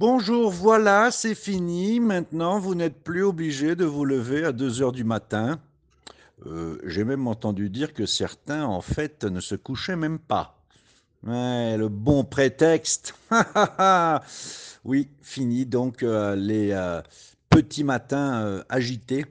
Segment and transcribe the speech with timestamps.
[0.00, 1.98] Bonjour, voilà, c'est fini.
[1.98, 5.58] Maintenant, vous n'êtes plus obligé de vous lever à 2 heures du matin.
[6.46, 10.56] Euh, j'ai même entendu dire que certains, en fait, ne se couchaient même pas.
[11.24, 13.16] Le bon prétexte.
[14.84, 17.02] oui, fini donc euh, les euh,
[17.50, 19.26] petits matins agités.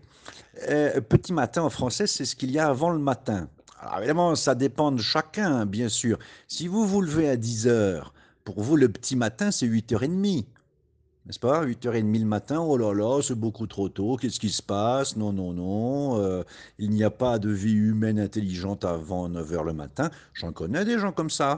[1.08, 3.48] Petit matin en français, c'est ce qu'il y a avant le matin.
[3.80, 6.20] Alors évidemment, ça dépend de chacun, bien sûr.
[6.50, 8.14] Si vous vous levez à 10 heures,
[8.44, 10.46] pour vous, le petit matin, c'est 8h30.
[11.28, 11.66] N'est-ce pas?
[11.66, 15.18] 8h30 le matin, oh là là, c'est beaucoup trop tôt, qu'est-ce qui se passe?
[15.18, 16.44] Non, non, non, euh,
[16.80, 20.10] il n'y a pas de vie humaine intelligente avant 9 heures le matin.
[20.34, 21.58] J'en connais des gens comme ça.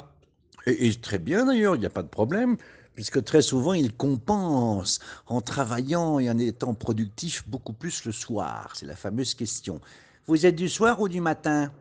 [0.66, 2.58] Et, et très bien d'ailleurs, il n'y a pas de problème,
[2.96, 8.72] puisque très souvent, ils compensent en travaillant et en étant productifs beaucoup plus le soir.
[8.74, 9.82] C'est la fameuse question.
[10.26, 11.72] Vous êtes du soir ou du matin?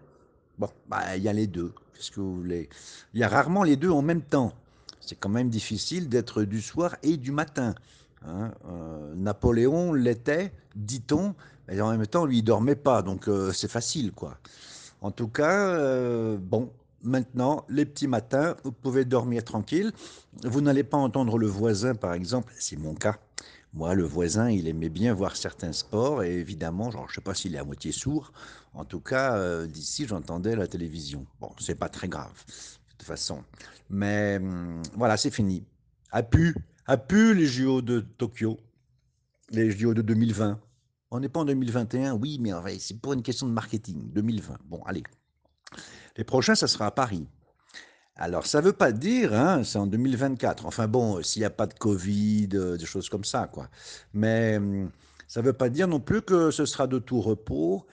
[0.59, 1.73] Bon, bah, il y a les deux.
[1.95, 2.69] Qu'est-ce que vous voulez?
[3.15, 4.53] Il y a rarement les deux en même temps.
[5.09, 7.75] C'est quand même difficile d'être du soir et du matin.
[8.27, 8.53] hein.
[8.67, 11.35] Euh, Napoléon l'était, dit-on,
[11.67, 14.37] mais en même temps, lui, il dormait pas, donc euh, c'est facile, quoi.
[15.01, 16.71] En tout cas, euh, bon,
[17.03, 19.93] maintenant, les petits matins, vous pouvez dormir tranquille.
[20.45, 23.17] Vous n'allez pas entendre le voisin, par exemple, c'est mon cas.
[23.73, 27.21] Moi, le voisin, il aimait bien voir certains sports, et évidemment, genre, je ne sais
[27.23, 28.31] pas s'il est à moitié sourd.
[28.75, 31.25] En tout cas, d'ici, j'entendais la télévision.
[31.41, 32.45] Bon, c'est pas très grave,
[32.99, 33.43] toute façon.
[33.91, 35.65] Mais hum, voilà, c'est fini.
[36.11, 36.55] A pu,
[36.87, 38.59] a pu les JO de Tokyo,
[39.51, 40.61] les JO de 2020.
[41.11, 44.13] On n'est pas en 2021, oui, mais c'est pour une question de marketing.
[44.13, 44.59] 2020.
[44.67, 45.03] Bon, allez.
[46.17, 47.27] Les prochains, ça sera à Paris.
[48.17, 50.67] Alors, ça ne veut pas dire, hein, c'est en 2024.
[50.67, 53.69] Enfin bon, s'il n'y a pas de Covid, euh, des choses comme ça, quoi.
[54.13, 54.91] Mais hum,
[55.29, 57.87] ça ne veut pas dire non plus que ce sera de tout repos,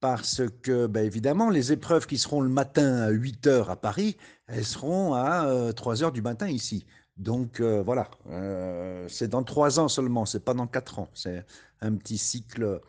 [0.00, 4.16] parce que, ben, évidemment, les épreuves qui seront le matin à 8 heures à Paris,
[4.46, 6.86] elles seront à euh, 3 heures du matin ici.
[7.16, 11.08] Donc euh, voilà, euh, c'est dans trois ans seulement, c'est pas dans quatre ans.
[11.14, 11.46] C'est
[11.80, 12.80] un petit cycle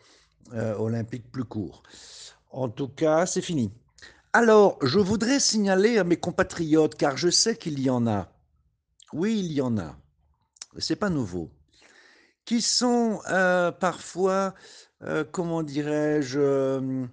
[0.53, 1.83] euh, olympique plus court.
[2.51, 3.71] En tout cas, c'est fini.
[4.33, 8.29] Alors, je voudrais signaler à mes compatriotes, car je sais qu'il y en a,
[9.13, 9.95] oui, il y en a,
[10.77, 11.49] c'est pas nouveau,
[12.45, 14.53] qui sont euh, parfois,
[15.03, 17.05] euh, comment dirais-je, euh,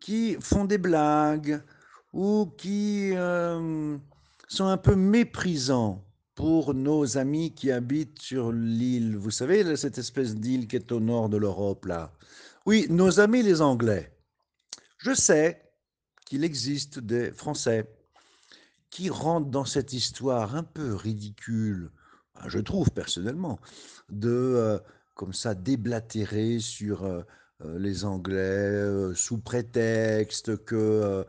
[0.00, 1.62] qui font des blagues
[2.16, 3.98] ou qui euh,
[4.48, 6.02] sont un peu méprisants
[6.34, 9.18] pour nos amis qui habitent sur l'île.
[9.18, 12.14] Vous savez, cette espèce d'île qui est au nord de l'Europe, là.
[12.64, 14.16] Oui, nos amis les Anglais.
[14.96, 15.62] Je sais
[16.24, 17.86] qu'il existe des Français
[18.88, 21.90] qui rentrent dans cette histoire un peu ridicule,
[22.46, 23.60] je trouve personnellement,
[24.08, 24.78] de euh,
[25.14, 27.22] comme ça déblatérer sur euh,
[27.76, 31.26] les Anglais sous prétexte que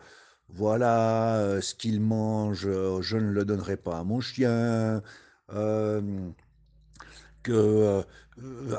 [0.49, 5.01] voilà euh, ce qu'ils mangent, euh, je ne le donnerai pas à mon chien,
[5.53, 6.29] euh,
[7.43, 8.03] que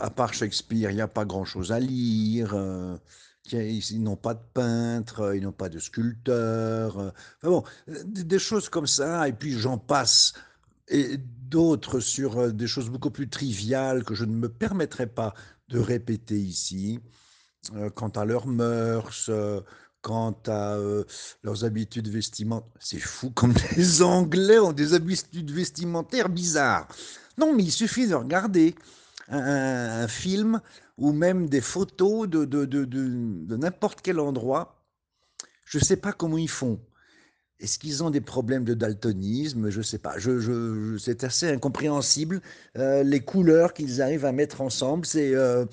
[0.01, 2.55] à part Shakespeare, il n'y a pas grand-chose à lire.
[3.51, 7.13] Ils n'ont pas de peintre, ils n'ont pas de sculpteur.
[7.43, 10.35] bon, des choses comme ça, et puis j'en passe
[10.89, 15.35] et d'autres sur des choses beaucoup plus triviales que je ne me permettrai pas
[15.71, 17.01] de répéter ici,
[17.95, 19.31] quant à leurs mœurs,
[20.09, 21.05] quant à euh,
[21.43, 22.71] leurs habitudes vestimentaires.
[22.81, 26.89] C'est fou comme les Anglais ont des habitudes vestimentaires bizarres.
[27.37, 28.75] Non, mais il suffit de regarder
[29.29, 30.63] un, film
[30.97, 34.83] ou même des photos de, de, de, n'importe quel endroit.
[35.67, 36.81] Je ne sais pas comment ils font.
[37.61, 39.69] Est-ce qu'ils ont des problèmes de daltonisme?
[39.69, 40.15] Je ne sais pas.
[40.99, 42.41] C'est assez incompréhensible.
[42.79, 45.67] euh, les couleurs qu'ils arrivent à mettre ensemble, c'est euh,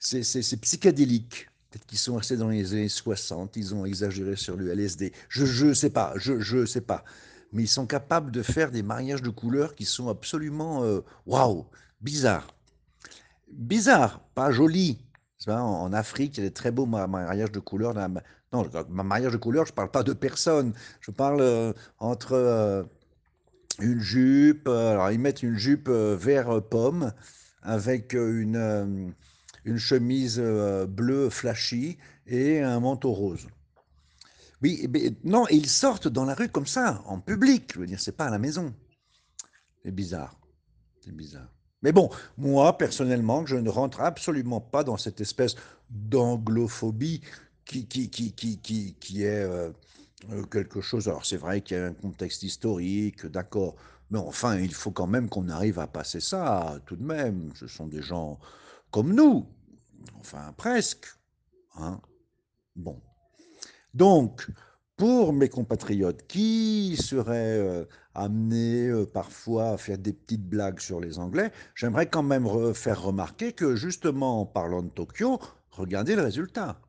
[0.00, 1.46] psychédélique.
[1.74, 5.12] Peut-être qu'ils sont restés dans les années 60, ils ont exagéré sur le LSD.
[5.28, 7.02] Je ne sais pas, je je sais pas.
[7.52, 11.66] Mais ils sont capables de faire des mariages de couleurs qui sont absolument euh, waouh,
[12.00, 12.46] bizarres.
[13.50, 14.98] Bizarre, pas joli.
[15.38, 17.92] Tu vois, En Afrique, il y a des très beaux ma- mariages de couleurs.
[18.52, 20.74] Non, ma- mariage de couleurs, je ne parle pas de personne.
[21.00, 22.84] Je parle euh, entre euh,
[23.80, 24.68] une jupe.
[24.68, 27.12] alors, ils mettent une jupe vert pomme
[27.62, 29.12] avec une,
[29.64, 33.46] une chemise euh, bleue flashy et un manteau rose.
[34.62, 37.72] Oui, eh ben, non, ils sortent dans la rue comme ça, en public.
[37.74, 38.74] Je veux dire, c'est pas à la maison.
[39.84, 40.38] C'est bizarre.
[41.04, 41.52] C'est bizarre.
[41.82, 42.08] Mais bon,
[42.38, 45.54] moi, personnellement, je ne rentre absolument pas dans cette espèce
[45.90, 47.20] d'anglophobie
[47.66, 49.70] qui, qui, qui, qui, qui, qui est euh,
[50.32, 51.08] euh, quelque chose.
[51.08, 53.76] Alors, c'est vrai qu'il y a un contexte historique, d'accord.
[54.10, 57.50] Mais enfin, il faut quand même qu'on arrive à passer ça, tout de même.
[57.54, 58.38] Ce sont des gens
[58.94, 59.44] comme nous.
[60.20, 61.06] Enfin, presque.
[61.74, 62.00] Hein.
[62.76, 63.02] Bon.
[63.92, 64.46] Donc,
[64.96, 71.00] pour mes compatriotes qui seraient euh, amenés euh, parfois à faire des petites blagues sur
[71.00, 76.22] les Anglais, j'aimerais quand même faire remarquer que justement en parlant de Tokyo, regardez le
[76.22, 76.80] résultat.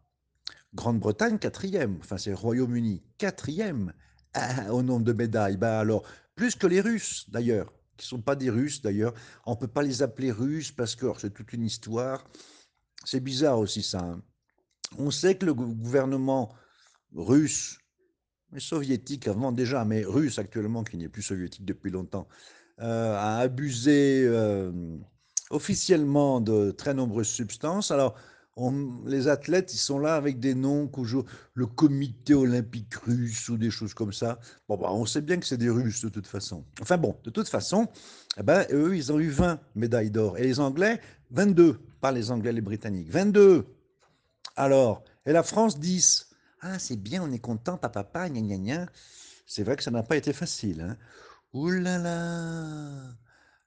[0.76, 3.94] Grande-Bretagne, quatrième, enfin c'est Royaume-Uni, quatrième
[4.70, 5.58] au nombre de médailles.
[5.58, 6.04] Ben alors,
[6.36, 9.14] plus que les Russes d'ailleurs, qui ne sont pas des Russes d'ailleurs.
[9.46, 12.26] On ne peut pas les appeler Russes parce que c'est toute une histoire.
[13.06, 14.00] C'est bizarre aussi ça.
[14.00, 14.22] Hein.
[14.98, 16.54] On sait que le gouvernement
[17.14, 17.80] russe,
[18.58, 22.28] soviétique avant déjà, mais russe actuellement, qui n'est plus soviétique depuis longtemps,
[22.82, 24.72] euh, a abusé euh,
[25.50, 27.92] officiellement de très nombreuses substances.
[27.92, 28.16] Alors,
[29.06, 30.90] les athlètes, ils sont là avec des noms
[31.54, 34.40] le comité olympique russe ou des choses comme ça.
[34.70, 36.64] Bon, bah, on sait bien que c'est des Russes de toute façon.
[36.82, 37.88] Enfin bon, de toute façon,
[38.38, 40.38] eh ben, eux, ils ont eu 20 médailles d'or.
[40.38, 41.80] Et les Anglais, 22.
[42.00, 43.10] Pas les Anglais, les Britanniques.
[43.10, 43.66] 22.
[44.56, 46.30] Alors, et la France, 10.
[46.62, 48.86] Ah, c'est bien, on est content, papa, papa, gna gna.
[49.46, 50.82] C'est vrai que ça n'a pas été facile.
[50.82, 50.98] Hein.
[51.54, 53.16] Ouh là là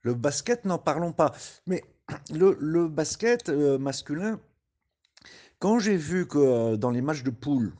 [0.03, 1.35] Le basket, n'en parlons pas.
[1.67, 1.85] Mais
[2.31, 4.41] le, basket euh, masculin,
[5.59, 7.73] quand j'ai vu que euh, dans les matchs de poule,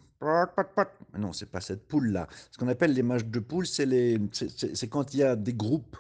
[1.17, 2.27] non, c'est pas cette poule-là.
[2.51, 5.97] Ce qu'on appelle les matchs de poule, c'est quand il y a des groupes,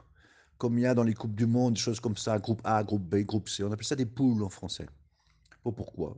[0.59, 2.83] comme il y a dans les coupes du monde, des choses comme ça, groupe A,
[2.83, 3.63] groupe B, groupe C.
[3.63, 4.87] On appelle ça des poules en français.
[5.63, 6.17] Pourquoi.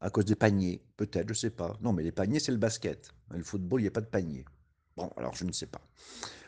[0.00, 1.76] À cause des paniers, peut-être, je sais pas.
[1.80, 3.10] Non, mais les paniers, c'est le basket.
[3.30, 4.44] Le football, il n'y a pas de panier.
[4.96, 5.80] Bon, alors je ne sais pas.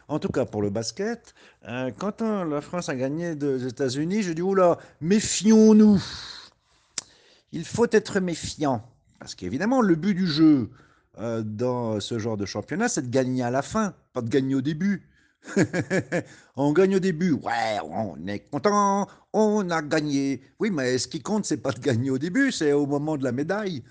[0.08, 1.34] En tout cas, pour le basket,
[1.69, 6.02] euh, quand euh, la France a gagné des États-Unis, je dis oula, méfions-nous
[7.56, 8.82] il faut être méfiant.
[9.18, 10.70] Parce qu'évidemment, le but du jeu
[11.18, 14.54] euh, dans ce genre de championnat, c'est de gagner à la fin, pas de gagner
[14.54, 15.08] au début.
[16.56, 20.42] on gagne au début, ouais, on est content, on a gagné.
[20.58, 23.24] Oui, mais ce qui compte, c'est pas de gagner au début, c'est au moment de
[23.24, 23.82] la médaille.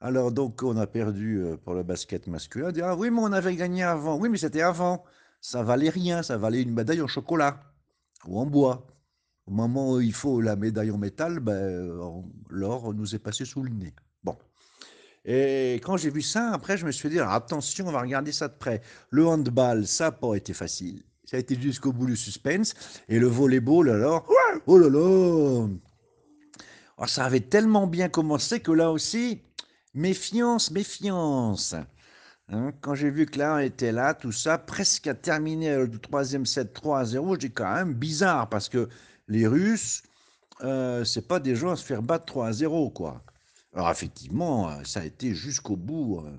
[0.00, 2.70] Alors donc, on a perdu euh, pour le basket masculin.
[2.82, 4.16] Ah oui, mais on avait gagné avant.
[4.18, 5.04] Oui, mais c'était avant.
[5.40, 7.60] Ça valait rien, ça valait une médaille en chocolat
[8.26, 8.86] ou en bois.
[9.50, 13.64] Au moment où il faut la médaille en métal, ben, l'or nous est passé sous
[13.64, 13.92] le nez.
[14.22, 14.36] Bon.
[15.24, 18.46] Et quand j'ai vu ça, après, je me suis dit, attention, on va regarder ça
[18.46, 18.80] de près.
[19.10, 21.02] Le handball, ça n'a pas été facile.
[21.24, 22.74] Ça a été jusqu'au bout du suspense.
[23.08, 24.24] Et le volleyball, alors,
[24.66, 25.68] oh là là
[26.98, 29.42] oh, Ça avait tellement bien commencé que là aussi,
[29.94, 31.74] méfiance, méfiance.
[32.50, 36.46] Hein, quand j'ai vu que là, était là, tout ça, presque à terminer le troisième
[36.46, 38.88] set 3 à 0, je dis quand même bizarre parce que
[39.30, 40.02] les Russes,
[40.62, 43.24] euh, c'est pas des gens à se faire battre 3 à 0, quoi.
[43.72, 46.20] Alors effectivement, euh, ça a été jusqu'au bout.
[46.26, 46.36] Euh,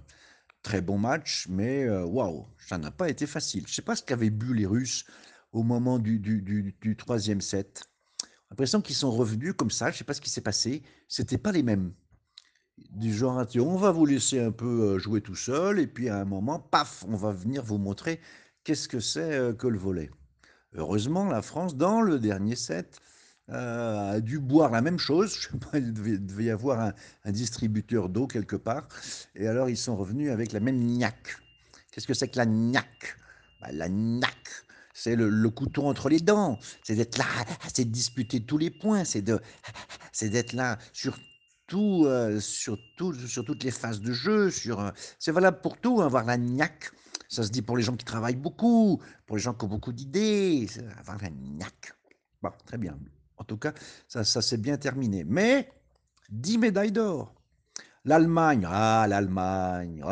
[0.62, 3.64] très bon match, mais waouh, ça n'a pas été facile.
[3.68, 5.06] Je sais pas ce qu'avaient bu les Russes
[5.54, 7.84] au moment du, du, troisième set.
[8.52, 10.84] L'impression qu'ils sont revenus comme ça, je sais pas ce qui s'est passé.
[11.08, 11.94] C'était pas les mêmes.
[12.92, 16.26] Du genre, on va vous laisser un peu jouer tout seul, et puis à un
[16.26, 18.20] moment, paf, on va venir vous montrer
[18.64, 20.12] qu'est-ce que c'est que le volet.
[20.74, 23.00] Heureusement, la France, dans le dernier set,
[23.50, 25.36] euh, a dû boire la même chose.
[25.40, 26.94] Je sais pas, il devait, y avoir
[27.26, 28.88] un, distributeur d'eau quelque part.
[29.36, 31.38] Et alors, ils sont revenus avec la même niaque.
[31.92, 33.18] Qu'est-ce que c'est que la niaque
[33.62, 34.50] bah, La niaque,
[34.94, 36.58] c'est le, couteau entre les dents.
[36.84, 37.26] C'est d'être là,
[37.74, 39.04] c'est de disputer tous les points.
[39.04, 39.40] C'est de,
[40.14, 41.18] c'est d'être là sur
[41.68, 44.50] tout, euh, sur, tout, sur toutes les phases de jeu.
[44.68, 46.92] Euh, c'est valable pour tout, avoir la niaque.
[47.32, 49.94] Ça se dit pour les gens qui travaillent beaucoup, pour les gens qui ont beaucoup
[49.94, 50.68] d'idées,
[51.58, 51.94] niaque.
[52.42, 53.00] Bon, très bien.
[53.38, 53.74] En tout cas,
[54.10, 55.24] ça, ça s'est bien terminé.
[55.24, 55.72] Mais
[56.30, 57.34] 10 médailles d'or.
[58.04, 60.04] L'Allemagne, ah, l'Allemagne,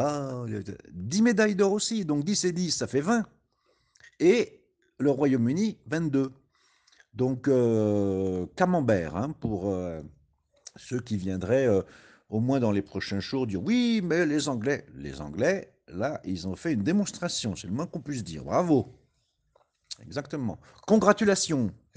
[0.93, 3.25] 10 médailles d'or aussi, donc 10 et 10, ça fait 20.
[4.21, 4.63] Et
[4.97, 6.31] le Royaume-Uni, 22.
[7.13, 10.01] Donc, euh, camembert hein, pour euh,
[10.77, 11.81] ceux qui viendraient euh,
[12.29, 16.47] au moins dans les prochains jours dire oui, mais les Anglais, les Anglais, Là, ils
[16.47, 18.43] ont fait une démonstration, c'est le moins qu'on puisse dire.
[18.43, 18.95] Bravo.
[20.01, 20.59] Exactement.
[20.87, 21.71] Congratulations.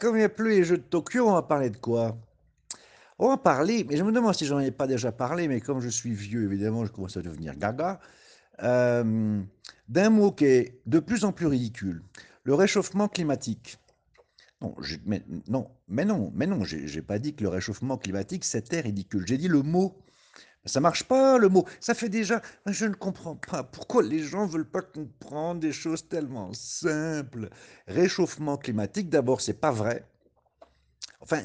[0.00, 2.16] comme il n'y a plus les Jeux de Tokyo, on va parler de quoi?
[3.18, 5.80] On va parler, mais je me demande si j'en ai pas déjà parlé, mais comme
[5.80, 8.00] je suis vieux, évidemment, je commence à devenir gaga,
[8.62, 9.42] euh,
[9.88, 12.02] d'un mot qui est de plus en plus ridicule,
[12.44, 13.78] le réchauffement climatique.
[14.62, 18.80] Non, mais, non, mais non, mais non, j'ai pas dit que le réchauffement climatique c'était
[18.80, 19.24] ridicule.
[19.26, 20.02] J'ai dit le mot
[20.66, 21.66] ça marche pas le mot.
[21.80, 22.42] Ça fait déjà.
[22.66, 27.48] Je ne comprends pas pourquoi les gens veulent pas comprendre des choses tellement simples.
[27.86, 30.04] Réchauffement climatique, d'abord, c'est pas vrai.
[31.22, 31.42] Enfin,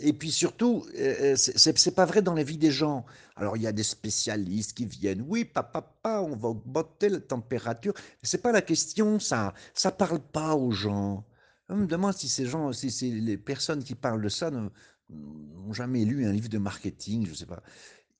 [0.00, 3.04] et puis surtout, euh, euh, c'est pas vrai dans la vie des gens.
[3.36, 5.24] Alors il y a des spécialistes qui viennent.
[5.28, 7.94] Oui, papa, papa, on va augmenter la température.
[8.22, 9.54] C'est pas la question, ça.
[9.74, 11.24] Ça parle pas aux gens.
[11.68, 16.04] Je me demande si ces gens, si les personnes qui parlent de ça n'ont jamais
[16.04, 17.62] lu un livre de marketing, je sais pas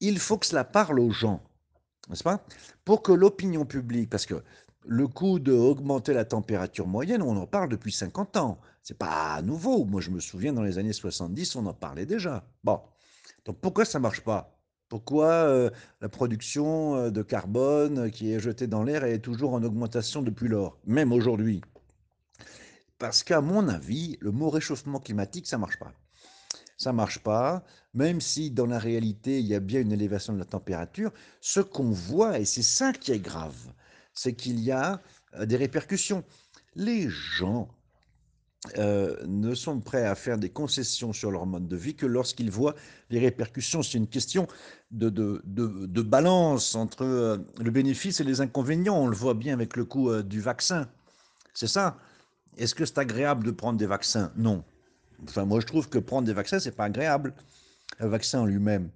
[0.01, 1.43] il faut que cela parle aux gens,
[2.09, 2.45] n'est-ce pas?
[2.85, 4.43] Pour que l'opinion publique, parce que
[4.87, 8.61] le coup d'augmenter la température moyenne, on en parle depuis 50 ans.
[8.83, 9.85] C'est pas nouveau.
[9.85, 12.45] Moi, je me souviens, dans les années 70, on en parlait déjà.
[12.65, 12.81] Bon.
[13.45, 14.57] Donc, pourquoi ça marche pas?
[14.89, 19.63] Pourquoi euh, la production euh, de carbone qui est jetée dans l'air est toujours en
[19.63, 21.61] augmentation depuis lors, même aujourd'hui
[22.99, 25.93] Parce qu'à mon avis, le mot réchauffement climatique, ça marche pas.
[26.77, 27.63] Ça marche pas,
[27.95, 31.13] même si dans la réalité, il y a bien une élévation de la température.
[31.41, 33.73] Ce qu'on voit, et c'est ça qui est grave,
[34.15, 35.01] c'est qu'il y a
[35.35, 36.25] euh, des répercussions.
[36.77, 37.69] Les gens
[38.79, 42.51] euh, ne sont prêts à faire des concessions sur leur mode de vie que lorsqu'ils
[42.51, 42.77] voient
[43.09, 43.83] les répercussions.
[43.83, 44.47] C'est une question
[44.91, 48.99] de, de, de, balance entre euh, le bénéfice et les inconvénients.
[49.03, 50.89] On le voit bien avec le coût du vaccin.
[51.55, 51.99] C'est ça?
[52.57, 54.33] Est-ce que c'est agréable de prendre des vaccins?
[54.37, 54.63] Non.
[55.25, 57.35] Enfin, moi, je trouve que prendre des vaccins, c'est pas agréable.
[58.01, 58.91] Un vaccin en lui-même.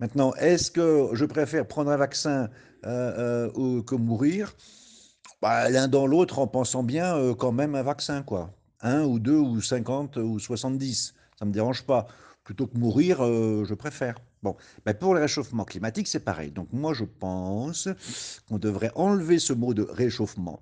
[0.00, 2.48] Maintenant, est-ce que je préfère prendre un vaccin
[2.86, 4.54] euh, euh, que mourir?
[5.42, 8.54] Bah, L'un dans l'autre en pensant bien euh, quand même un vaccin, quoi.
[8.80, 12.06] Un ou deux ou cinquante ou soixante-dix, ça ne me dérange pas.
[12.44, 14.14] Plutôt que mourir, je préfère.
[14.42, 16.50] Bon, ben pour le réchauffement climatique, c'est pareil.
[16.50, 17.88] Donc moi, je pense
[18.48, 20.60] qu'on devrait enlever ce mot de réchauffement.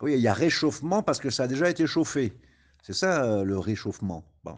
[0.00, 2.32] Oui, il y a réchauffement parce que ça a déjà été chauffé.
[2.82, 4.24] C'est ça le réchauffement.
[4.44, 4.56] Bon.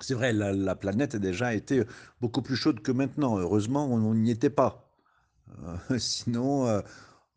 [0.00, 1.84] C'est vrai, la, planète a déjà été
[2.20, 3.38] beaucoup plus chaude que maintenant.
[3.38, 4.90] Heureusement, on n'y était pas.
[5.90, 6.80] Euh, sinon, euh,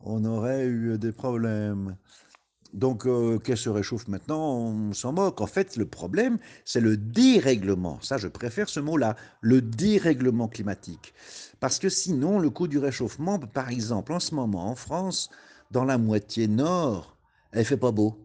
[0.00, 1.96] on aurait eu des problèmes.
[2.72, 5.40] Donc, euh, qu'est-ce se réchauffe maintenant On s'en moque.
[5.40, 8.00] En fait, le problème, c'est le dérèglement.
[8.02, 11.14] Ça, je préfère ce mot-là, le dérèglement climatique.
[11.60, 15.30] Parce que sinon, le coût du réchauffement, par exemple, en ce moment, en France,
[15.70, 17.16] dans la moitié nord,
[17.52, 18.18] elle fait pas beau.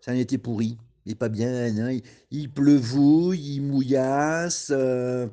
[0.00, 1.98] Ça a été pourri il n'est pas bien, hein,
[2.30, 5.26] il, pleuvouille, il mouillasse, euh,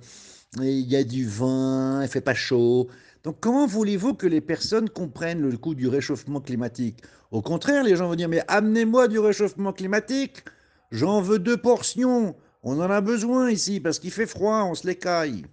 [0.60, 2.88] il y a du vent, il fait pas chaud.
[3.24, 7.00] Donc comment voulez-vous que les personnes comprennent le coût du réchauffement climatique?
[7.32, 10.44] Au contraire, les gens vont dire, mais amenez-moi du réchauffement climatique,
[10.92, 14.88] j'en veux deux portions, on en a besoin ici parce qu'il fait froid, on se
[14.88, 15.46] les caille.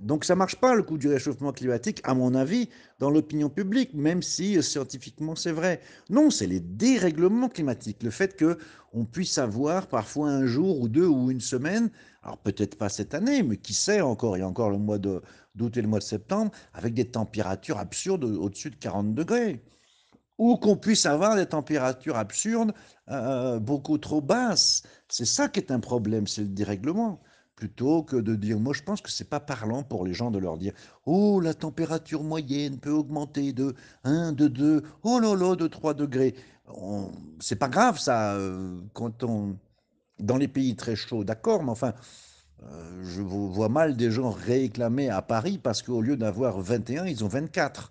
[0.00, 3.94] Donc ça marche pas le coup du réchauffement climatique, à mon avis, dans l'opinion publique,
[3.94, 5.80] même si euh, scientifiquement c'est vrai.
[6.10, 8.58] Non, c'est les dérèglements climatiques, le fait que
[8.92, 11.90] on puisse avoir parfois un jour ou deux ou une semaine,
[12.22, 14.98] alors peut-être pas cette année, mais qui sait encore, il y a encore le mois
[14.98, 19.62] d'août et le mois de septembre, avec des températures absurdes au-dessus de 40 degrés.
[20.38, 22.72] Ou qu'on puisse avoir des températures absurdes
[23.10, 24.84] euh, beaucoup trop basses.
[25.08, 27.20] C'est ça qui est un problème, c'est le dérèglement
[27.58, 30.38] plutôt que de dire, moi je pense que c'est pas parlant pour les gens de
[30.38, 30.72] leur dire,
[31.06, 33.74] oh la température moyenne peut augmenter de
[34.04, 36.36] 1, de 2, oh là là, de 3 degrés.
[37.40, 39.56] C'est pas grave ça, euh, quand on,
[40.20, 41.94] dans les pays très chauds, d'accord, mais enfin,
[42.62, 47.24] euh, je vois mal des gens réclamer à Paris parce qu'au lieu d'avoir 21, ils
[47.24, 47.90] ont 24.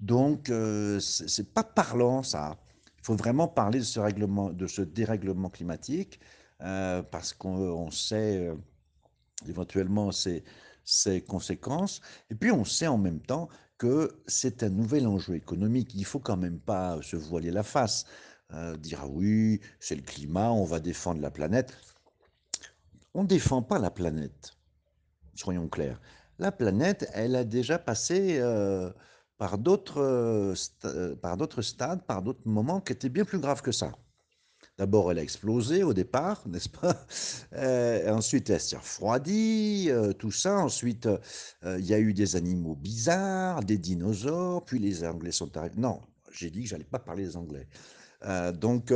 [0.00, 2.56] Donc, euh, c'est pas parlant ça.
[2.98, 6.18] Il faut vraiment parler de ce, règlement, de ce dérèglement climatique
[6.58, 8.50] parce qu'on sait
[9.46, 10.42] éventuellement ses,
[11.26, 12.00] conséquences.
[12.30, 15.94] Et puis on sait en même temps que c'est un nouvel enjeu économique.
[15.94, 18.06] Il faut quand même pas se voiler la face,
[18.52, 21.76] euh, dire ah oui, c'est le climat, on va défendre la planète.
[23.14, 24.52] On ne défend pas la planète,
[25.34, 26.00] soyons clairs.
[26.38, 28.90] La planète, elle a déjà passé euh,
[29.38, 30.54] par d'autres euh,
[31.62, 33.92] stades, par d'autres moments qui étaient bien plus graves que ça.
[34.78, 37.06] D'abord, elle a explosé au départ, n'est-ce pas?
[37.54, 40.58] Euh, Ensuite, elle s'est refroidie, euh, tout ça.
[40.58, 45.56] Ensuite, euh, il y a eu des animaux bizarres, des dinosaures, puis les Anglais sont
[45.56, 45.76] arrivés.
[45.78, 47.68] Non, j'ai dit que j'allais pas parler des Anglais.
[48.54, 48.92] donc,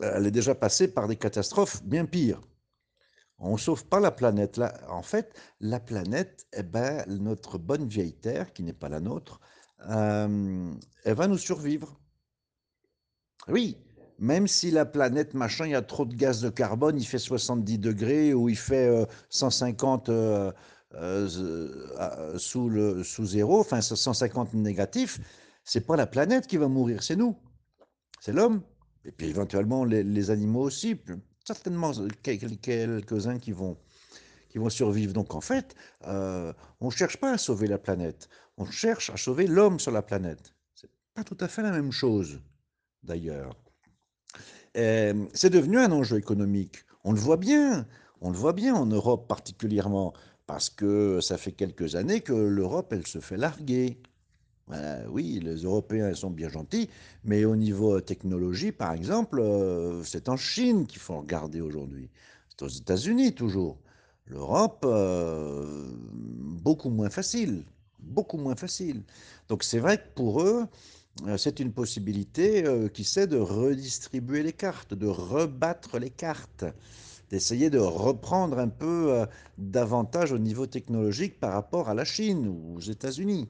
[0.00, 2.40] elle est déjà passée par des catastrophes bien pires.
[3.38, 4.56] On ne sauve pas la planète.
[4.58, 9.00] Là, en fait, la planète, eh ben, notre bonne vieille Terre, qui n'est pas la
[9.00, 9.40] nôtre,
[9.88, 11.98] elle va nous survivre.
[13.48, 13.76] Oui,
[14.18, 17.18] même si la planète, machin, il y a trop de gaz de carbone, il fait
[17.18, 20.52] 70 degrés ou il fait 150 euh,
[20.94, 21.28] euh,
[21.98, 25.20] euh, sous, le, sous zéro, enfin 150 négatif,
[25.64, 27.36] c'est pas la planète qui va mourir, c'est nous.
[28.20, 28.62] C'est l'homme.
[29.04, 30.98] Et puis éventuellement les, animaux aussi,
[31.44, 31.92] certainement
[32.22, 33.76] quelques-uns qui vont,
[34.48, 35.12] qui vont survivre.
[35.12, 35.74] Donc en fait,
[36.06, 40.00] on ne cherche pas à sauver la planète, on cherche à sauver l'homme sur la
[40.00, 40.54] planète.
[40.74, 42.40] C'est pas tout à fait la même chose,
[43.02, 43.54] d'ailleurs
[44.74, 46.84] c'est devenu un enjeu économique.
[47.04, 47.86] On le voit bien,
[48.20, 50.14] on le voit bien en Europe particulièrement,
[50.46, 53.98] parce que ça fait quelques années que l'Europe, elle se fait larguer.
[55.08, 56.88] oui, les Européens sont bien gentils,
[57.24, 62.10] mais au niveau technologie, par exemple, euh, c'est en Chine qu'il faut regarder aujourd'hui.
[62.50, 63.78] C'est aux États-Unis toujours.
[64.26, 67.64] L'Europe, euh, beaucoup moins facile,
[67.98, 69.02] beaucoup moins facile.
[69.48, 70.66] Donc c'est vrai que pour eux, euh,
[71.36, 76.64] c'est une possibilité euh, qui c'est de redistribuer les cartes, de rebattre les cartes,
[77.30, 79.26] d'essayer de reprendre un peu
[79.58, 83.48] davantage au niveau technologique par rapport à la Chine ou aux États-Unis.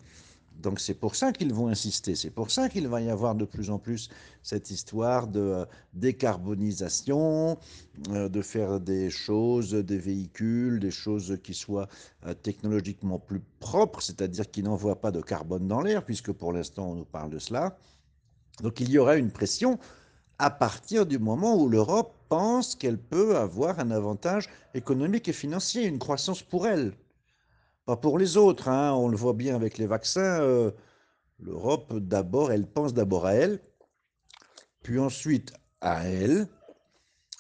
[0.56, 3.44] Donc c'est pour ça qu'ils vont insister, c'est pour ça qu'il va y avoir de
[3.44, 4.08] plus en plus
[4.42, 7.58] cette histoire de euh, décarbonisation,
[8.11, 11.88] euh, de faire des choses, des véhicules, des choses qui soient
[12.26, 16.90] euh, technologiquement plus propres, c'est-à-dire qui n'envoient pas de carbone dans l'air, puisque pour l'instant
[16.90, 17.76] on nous parle de cela.
[18.62, 19.78] Donc il y aura une pression
[20.38, 25.84] à partir du moment où l'Europe pense qu'elle peut avoir un avantage économique et financier,
[25.84, 26.94] une croissance pour elle.
[27.87, 30.41] Pas pour les autres, hein, on le voit bien avec les vaccins.
[30.41, 30.71] Euh,
[31.38, 33.61] L'Europe, d'abord, elle pense d'abord à elle,
[34.83, 36.49] puis ensuite à elle,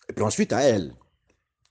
[0.08, 0.94] et puis ensuite à elle.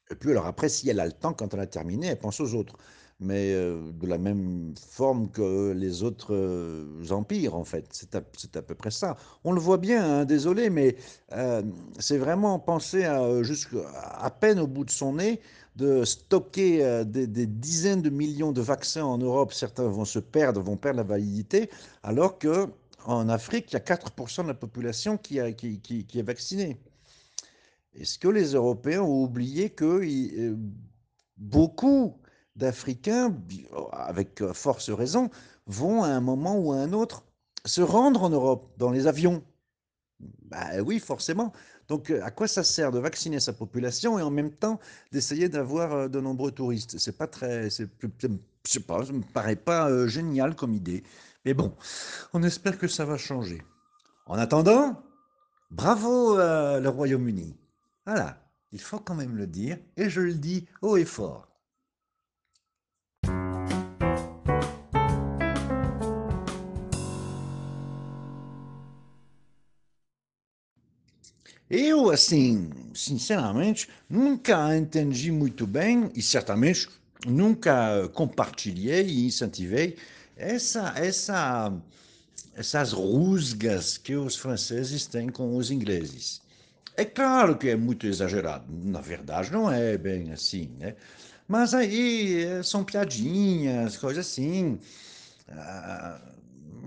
[0.10, 2.40] Et puis alors après, si elle a le temps, quand elle a terminé, elle pense
[2.40, 2.78] aux autres.
[3.24, 7.88] Mais euh, de la même forme que les autres euh, empires, en fait.
[7.92, 9.16] C'est à, à, peu près ça.
[9.44, 10.96] On le voit bien, hein, désolé, mais
[12.00, 15.40] c'est vraiment penser à, à peine au bout de son nez
[15.76, 20.62] de stocker euh, des, dizaines de millions de vaccins en Europe, certains vont se perdre,
[20.62, 21.70] vont perdre la validité,
[22.04, 26.78] alors qu'en Afrique, il y a 4% de la population qui, est vaccinée.
[27.96, 30.56] Est-ce que les Européens ont oublié que euh,
[31.38, 32.16] beaucoup
[32.56, 33.36] d'Africains,
[33.92, 35.30] avec force raison,
[35.68, 37.24] vont à un moment ou à un autre
[37.66, 39.44] se rendre en Europe dans les avions
[40.20, 41.54] bah oui, forcément.
[41.88, 44.80] Donc, euh, à quoi ça sert de vacciner sa population et en même temps
[45.12, 46.98] d'essayer d'avoir euh, de nombreux touristes?
[46.98, 48.28] C'est pas très, c'est, je
[48.66, 51.04] sais pas, ça me paraît pas euh, génial comme idée.
[51.46, 51.76] Mais bon,
[52.34, 53.62] on espère que ça va changer.
[54.26, 55.04] En attendant,
[55.72, 57.58] bravo le Royaume-Uni.
[58.06, 58.38] Voilà,
[58.72, 61.53] il faut quand même le dire, et je le dis haut et fort.
[71.76, 76.88] Eu, assim, sinceramente, nunca entendi muito bem e certamente
[77.26, 79.98] nunca compartilhei e incentivei
[80.38, 81.74] essa, essa,
[82.54, 86.44] essas rusgas que os franceses têm com os ingleses.
[86.96, 90.96] É claro que é muito exagerado, na verdade não é bem assim, né?
[91.48, 94.80] Mas aí eh, são piadinhas, coisas assim.
[95.50, 96.22] Ah,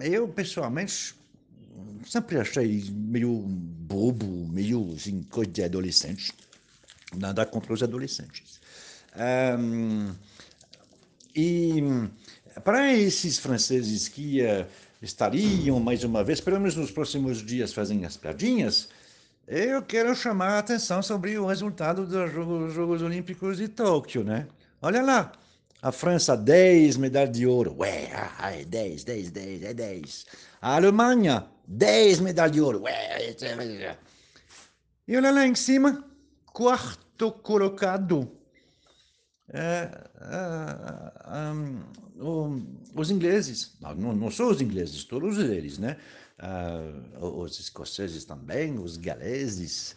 [0.00, 1.16] eu, pessoalmente,
[2.04, 6.32] sempre achei meio bobo, meio assim, coisa de adolescente.
[7.16, 8.60] Nada contra os adolescentes.
[9.58, 10.14] Um,
[11.34, 11.82] e
[12.64, 14.66] para esses franceses que uh,
[15.00, 18.88] estariam mais uma vez, pelo menos nos próximos dias, fazendo as piadinhas,
[19.46, 24.48] eu quero chamar a atenção sobre o resultado dos Jogos, Jogos Olímpicos de Tóquio, né?
[24.82, 25.32] Olha lá,
[25.80, 27.76] a França, 10 medalhas de ouro.
[27.78, 30.26] Ué, ah, é 10, 10, 10, é 10.
[30.60, 32.82] A Alemanha, 10 medalhas de ouro.
[32.82, 33.34] Ué,
[35.08, 36.04] e olha lá em cima,
[36.46, 38.30] quarto colocado.
[39.48, 39.88] É,
[40.20, 45.96] é, um, os ingleses, não, não só os ingleses, todos eles, né?
[47.20, 49.96] Os escoceses também, os galeses,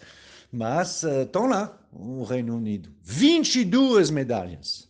[0.52, 2.94] mas estão lá, o Reino Unido.
[3.02, 4.88] 22 medalhas.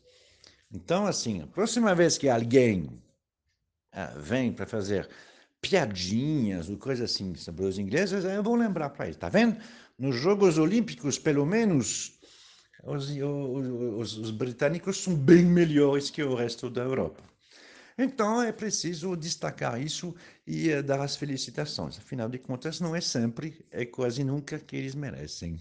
[0.71, 3.01] Então, assim, a próxima vez que alguém
[4.17, 5.09] vem para fazer
[5.61, 9.17] piadinhas ou coisa assim sobre os ingleses, eu vou lembrar para eles.
[9.17, 9.57] Tá vendo?
[9.97, 12.19] Nos Jogos Olímpicos, pelo menos,
[12.83, 17.23] os, os, os, britânicos são bem melhores que o resto da Europa.
[17.97, 20.15] Então é preciso destacar isso
[20.47, 21.97] e uh, dar as felicitações.
[21.97, 25.57] Afinal de contas, não é sempre, é quase nunca que eles merecem.